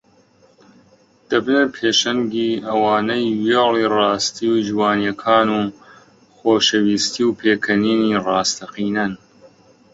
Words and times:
دەبنە 1.29 1.63
پێشەنگی 1.75 2.51
ئەوانەی 2.67 3.27
وێڵی 3.43 3.91
ڕاستی 3.95 4.47
و 4.53 4.55
جوانییەکان 4.67 5.47
و 5.57 5.61
خۆشەویستی 6.35 7.23
و 7.25 7.35
پێکەنینی 7.39 8.19
ڕاستەقینەن 8.25 9.13